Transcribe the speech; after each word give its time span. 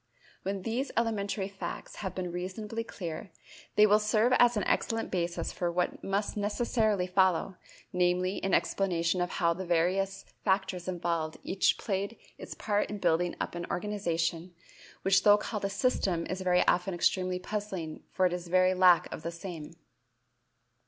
When 0.41 0.63
these 0.63 0.89
elementary 0.97 1.47
facts 1.47 1.97
have 1.97 2.15
been 2.15 2.25
made 2.25 2.33
reasonably 2.33 2.83
clear, 2.83 3.29
they 3.75 3.85
will 3.85 3.99
serve 3.99 4.33
as 4.39 4.57
an 4.57 4.63
excellent 4.63 5.11
basis 5.11 5.51
for 5.51 5.71
what 5.71 6.03
must 6.03 6.35
necessarily 6.35 7.05
follow, 7.05 7.57
namely, 7.93 8.43
an 8.43 8.51
explanation 8.51 9.21
of 9.21 9.29
how 9.29 9.53
the 9.53 9.63
various 9.63 10.25
factors 10.43 10.87
involved 10.87 11.37
each 11.43 11.77
played 11.77 12.17
its 12.39 12.55
part 12.55 12.89
in 12.89 12.97
building 12.97 13.35
up 13.39 13.53
an 13.53 13.67
organization 13.69 14.55
which 15.03 15.21
though 15.21 15.37
called 15.37 15.65
a 15.65 15.69
system 15.69 16.25
is 16.25 16.41
very 16.41 16.65
often 16.67 16.95
extremely 16.95 17.37
puzzling 17.37 18.01
for 18.11 18.25
its 18.25 18.47
very 18.47 18.73
lack 18.73 19.05
of 19.13 19.21
the 19.21 19.29
same. 19.29 19.75